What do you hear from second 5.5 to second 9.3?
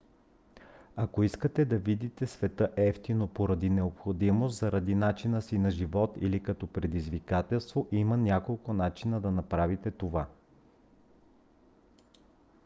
на живот или като предизвикателство има няколко начина